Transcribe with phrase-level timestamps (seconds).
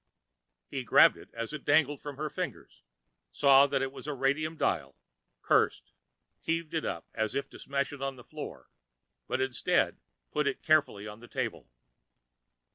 [0.67, 2.81] He grabbed it as it dangled from her fingers,
[3.31, 4.95] saw that it had a radium dial,
[5.43, 5.91] cursed,
[6.39, 8.71] heaved it up as if to smash it on the floor,
[9.27, 9.99] but instead
[10.31, 11.69] put it carefully on the table.